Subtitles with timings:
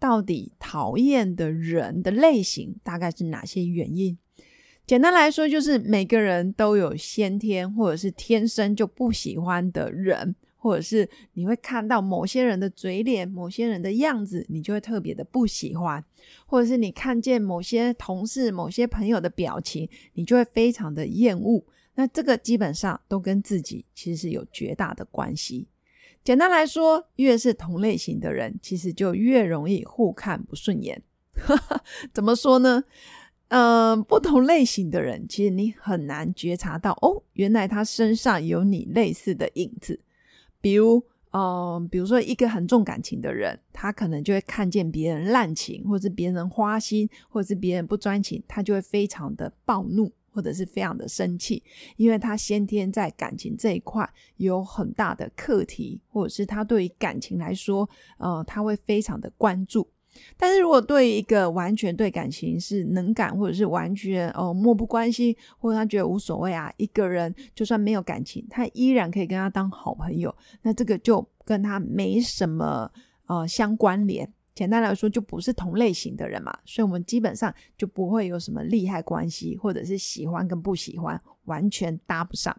[0.00, 4.18] 到底讨厌的人的类型大概是哪些原因？
[4.86, 16.02] 简单来说，就是每个人都有先天或者是天生就不喜欢的人，或者是你会看到某些人的嘴脸、某些人的样子，你就会特别的不喜欢；
[16.44, 21.64] 或者是你看见某些同事、某些朋友的表情，你就会非常的厌恶。
[21.94, 25.68] 那这个基本上都跟自己其实是有绝大的关系。
[26.30, 31.02] 简单来说，越是同类型的人，其实就越容易互看不顺眼。
[32.14, 32.84] 怎么说呢？
[33.48, 39.98] 嗯，不同类型的人，其实你很难觉察到哦，原来他身上有你类似的影子。
[40.60, 50.12] 比如，嗯，比如说一个很重感情的人，他可能就会看见别人滥情，或者是别人花心，或者是别人不专情，他就会非常的暴怒。
[50.32, 51.62] 或者是非常的生气，
[51.96, 59.88] 因为他先天在感情这一块有很大的课题，或者是他对于感情来说，呃，他会非常的关注。
[60.36, 72.90] 但是如果对一个完全对感情是能感，或者是完全哦漠不关心，或者他觉得无所谓啊，一个人就算没有感情，他依然可以跟他当好朋友，那这个就跟他没什么
[73.26, 74.28] 呃相关联。
[74.60, 82.54] 简单来说，就不是同类型的人嘛，所以我们基本上就不会有什么利害关系，或者是喜欢跟不喜欢完全搭不上。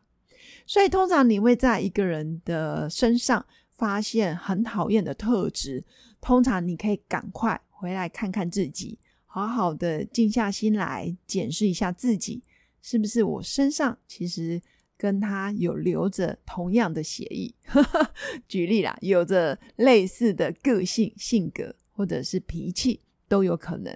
[0.65, 5.85] 所以通常你会在一个人的身上发现很讨厌的特质，
[6.19, 12.41] 通常你可以赶快回来看看自己，好好的静下心来检视一下自己，
[12.81, 14.59] 是不是我身上其实
[14.97, 17.53] 跟他有留着同样的协议。
[18.49, 21.75] 举例啦，有着类似的个性性格。
[22.01, 23.95] 或者是脾气都有可能，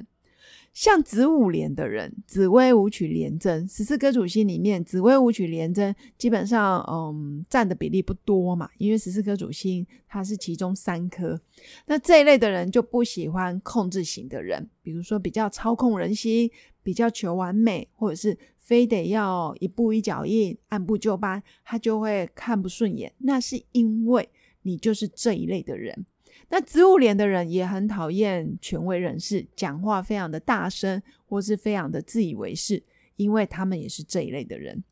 [0.76, 11.42] 像子午连的人，紫微武曲连贞，十四颗主星里面，紫微武曲连贞基本上，嗯，占的比例不多嘛，因为十四颗主星它是其中三颗。
[11.88, 16.52] 那这一类的人就不喜欢控制型的人，比如说比较操控人心，
[16.84, 23.12] 比较求完美，或者是非得要一步一脚印，按部就班，他就会看不顺眼。
[23.18, 24.30] 那是因为
[24.62, 26.06] 你就是这一类的人。
[26.50, 32.84] 那植物连的人也很讨厌权威人士，讲话非常的大声，或是非常的自以为是，
[33.16, 34.84] 因为他们也是这一类的人。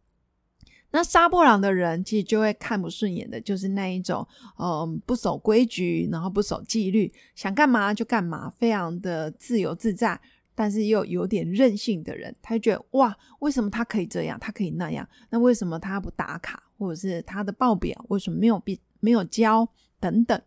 [0.91, 4.27] 那杀破狼的人其实就会看不顺眼的，就是那一种，
[4.59, 10.19] 嗯，不守规矩，然后不守纪律，想干嘛就干嘛，非常的自由自在，
[10.53, 15.07] 但是又有点任性的人，他就觉得哇，为什么他可以这样，他可以那样？
[15.31, 19.67] 那为什么他不打卡，或者是他的报表为什么没有必没有交
[19.99, 20.39] 等等？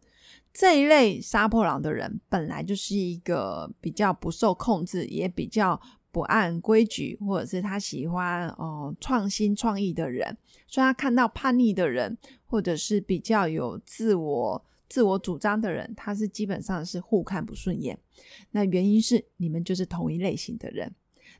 [0.58, 5.78] 这一类杀破狼的人，本来就是一个比较不受控制，也比较
[6.10, 10.34] 不按规矩，或者是他喜欢哦创新创意的人。
[10.66, 17.98] 所以，他看到叛逆的人，或者是比较有自我自我主张的人，他是基本上是互看不顺眼。
[18.52, 20.90] 那原因是你们就是同一类型的人。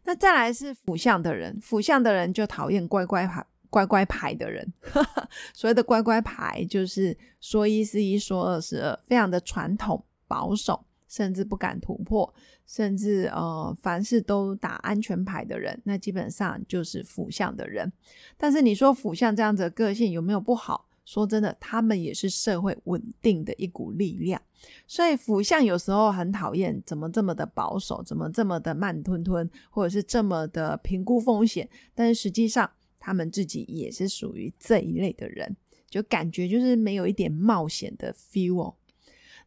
[0.05, 3.43] 那再来是辅相的人，辅相的人就讨厌乖乖牌。
[3.71, 4.73] 乖乖牌的人，
[5.55, 12.33] 所谓的乖乖牌就是说一是一，说二是二，非常的传统保守，甚至不敢突破，
[12.67, 17.93] 甚至呃凡事都打安全牌的人，那基本上就是辅相的人。
[18.37, 20.87] 但是你说辅相这样子的个性有没有不好？
[21.05, 24.43] 说真的，他们也是社会稳定的一股力量。
[24.89, 32.69] 所以辅相有时候很讨厌，怎么这么的保守，怎么这么的慢吞吞，或者是这么的评估风险，但是实际上。
[33.07, 35.57] 他们自己也是属于这一类的人，
[35.89, 38.75] 就感觉就是没有一点冒险的 feel。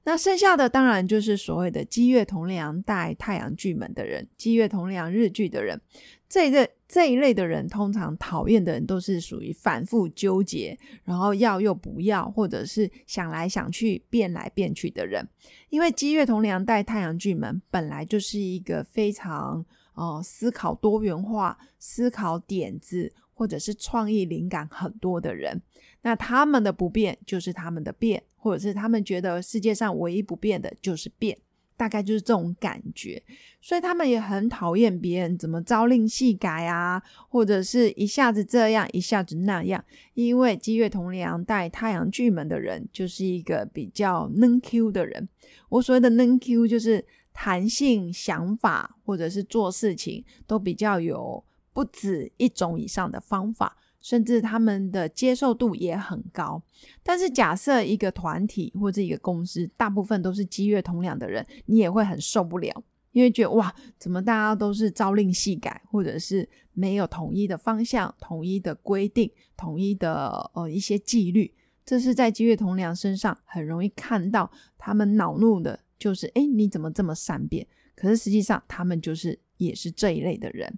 [0.05, 5.81] 那剩下的当然就是所谓的积月同梁带太阳巨门的人，积月同梁日巨的人，
[6.29, 15.27] 这一类这一类的人，通常讨厌的人都是属于反复纠结，然后要又不要，或者是想来想去变来变去的人。
[15.69, 23.11] 因为积月同梁带太阳巨门本来就是一个非常哦思考多元化、思考点子。
[23.39, 25.61] 或者是创意灵感很多的人，
[26.01, 31.37] 那他们的不变就是他们的变，或者是他们觉得世界上唯一不变的就是变，
[31.77, 33.23] 大概就是这种感觉。
[33.61, 39.81] 所以他们也很讨厌别人怎么朝令夕改啊，或者是一下子这样一下子那样。
[40.15, 45.29] 因为积月同梁带太阳巨门的人，就是一个比较嫩 Q 的人。
[45.69, 47.05] 我所谓的嫩 Q 就是。
[47.31, 51.41] 弹性想法，或者是做事情都比较有
[51.73, 56.61] 不止一种以上的方法，甚至他们的接受度也很高。
[57.03, 62.83] 但是假设一个团体或者一个公司，大部分都是积月同僚的人，你也会很受不了。
[63.11, 71.51] 因为觉得哇，怎么大家都是朝令夕改，或者是没有统一的方向、统一的规定、统一的呃一些纪律，
[71.83, 77.67] 这是在积月同梁身上很容易看到他们恼怒的，就是哎你怎么这么善变？
[77.95, 80.77] 可是实际上他们就是也是这一类的人，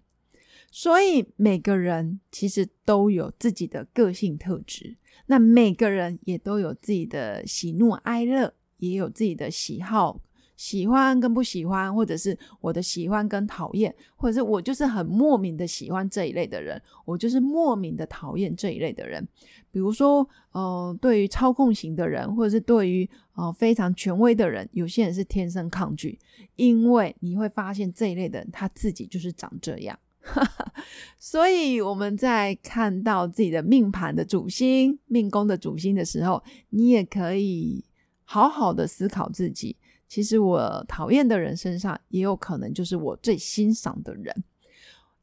[0.72, 4.96] 所以每个人其实都有自己的个性特质，
[5.26, 10.20] 那每个人也都有自己的喜怒哀乐，也有自己的喜好。
[10.58, 19.28] 喜欢跟不喜欢，或者是我的喜欢跟讨厌，或者是我就是很莫名的喜欢这一类的人，我就是莫名的讨厌这一类的人。
[19.72, 26.20] 比如说，呃，对于操控型的人，或者是对于呃非常权威的人，有些人是天生抗拒，
[26.58, 29.98] 因为你会发现这一类的人他自己就是长这样。
[31.18, 37.84] 所以我们在看到自己的命盘的主星、命宫的主星的时候，你也可以
[38.24, 39.76] 好好的思考自己。
[40.08, 44.44] 其实我讨厌的人身上，也有可能就是我最欣赏的人。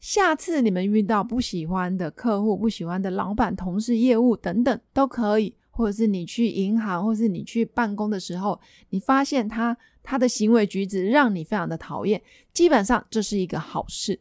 [0.00, 5.55] 下次你们遇到不喜欢的客户、不喜欢的老板、同事、业务等等，都可以。
[5.71, 8.61] 或者是你去银行，或是你去办公的时候，
[8.91, 12.21] 你发现他他的行为举止让你非常的讨厌，
[12.53, 14.19] 基本上这是一个好事。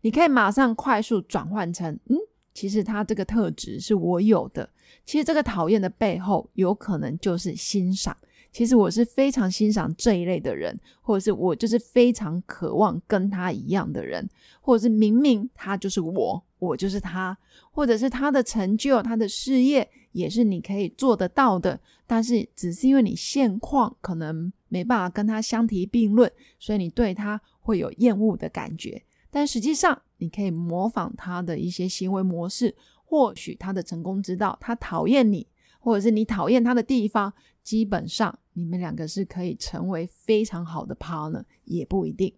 [0.00, 2.16] 你可以马上快速转换成，嗯，
[2.54, 4.68] 其实他这个特质是我有的。
[5.04, 8.16] 其实这个讨厌的背后，有可能就是欣赏。
[8.52, 14.28] 其实我是非常欣赏这一类的人，或者是我就是非常渴望跟他一样的人，
[14.60, 17.36] 或者是明明他就是我，我就是他，
[17.70, 21.78] 或者是他的成就、他的事业也是你可以做得到的，
[22.08, 26.28] 但是只是因为你现况可能没办法跟他相提并论，
[26.58, 29.00] 所以你对他会有厌恶的感觉。
[29.30, 32.74] 但实际上，你可以模仿他的一些行为模式，
[33.04, 35.46] 或许他的成功之道，他讨厌你。
[35.82, 37.32] 或者是你讨厌他的地方，
[37.62, 42.30] 基本上你们两个是可以成为非常好的 partner，也不一定。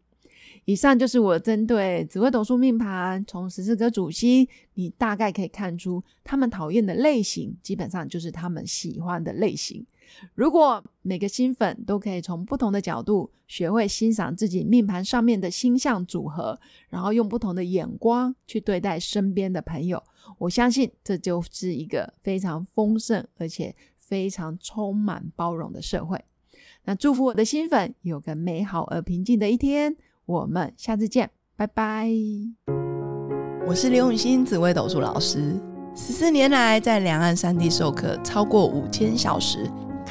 [0.65, 9.85] 以上就是我针对紫微斗数命盘，从十四颗主星，你大概可以看出他们讨厌的类型，基本上就是他们喜欢的类型。
[10.35, 16.59] 如果每个新粉都可以从不同的角度学会欣赏自己命盘上面的星象组合，
[16.89, 20.03] 然后用不同的眼光去对待身边的朋友。
[20.39, 26.23] 我相信这就是一个非常丰盛而且非常充满包容的社会。
[26.85, 29.97] 那祝福我的新粉有个美好而平静的一天。
[30.25, 32.09] 我们下次见，拜拜。
[33.67, 35.61] 我是刘永新紫微斗数老师，
[35.95, 39.69] 十四年来在两岸三地授课超过五千小时，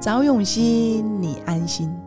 [0.00, 2.05] 找永熙，你安心。